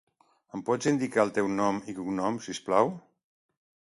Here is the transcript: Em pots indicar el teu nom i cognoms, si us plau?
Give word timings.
Em 0.57 0.63
pots 0.69 0.89
indicar 0.91 1.25
el 1.27 1.33
teu 1.35 1.51
nom 1.59 1.83
i 1.93 1.95
cognoms, 1.99 2.47
si 2.49 2.57
us 2.57 2.63
plau? 2.71 2.93